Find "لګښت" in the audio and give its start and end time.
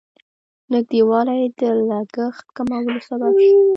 1.89-2.45